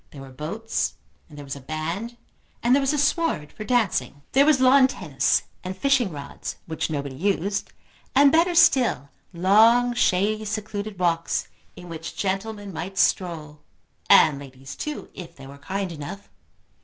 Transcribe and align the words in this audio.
There 0.09 0.21
were 0.23 0.31
boats, 0.31 0.95
and 1.29 1.37
there 1.37 1.45
was 1.45 1.55
a 1.55 1.59
band, 1.61 2.17
and 2.63 2.73
there 2.73 2.81
was 2.81 2.91
a 2.91 2.97
sward 2.97 3.51
for 3.51 3.63
dancing. 3.63 4.23
There 4.31 4.47
was 4.47 4.59
lawn 4.59 4.87
tennis, 4.87 5.43
and 5.63 5.77
fishing 5.77 6.11
rods, 6.11 6.55
which 6.65 6.89
nobody 6.89 7.13
used, 7.15 7.71
and 8.15 8.31
better 8.31 8.55
still, 8.55 9.09
long 9.31 9.93
shady 9.93 10.45
secluded 10.45 10.97
walks 10.97 11.49
in 11.75 11.87
which 11.87 12.17
gentlemen 12.17 12.73
might 12.73 12.97
stroll, 12.97 13.61
and 14.09 14.39
ladies 14.39 14.75
too, 14.75 15.11
if 15.13 15.35
they 15.35 15.45
were 15.45 15.59
kind 15.59 15.91
enough. 15.91 16.29